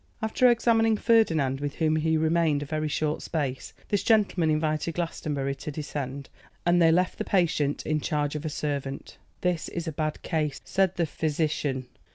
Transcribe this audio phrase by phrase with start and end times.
[0.19, 5.53] After examining Ferdinand, with whom he remained a very short space, this gentleman invited Glastonbury
[5.53, 6.27] to descend,
[6.65, 9.17] and they left the patient in charge of a servant.
[9.41, 11.85] 'This is a bad case,' said the physician.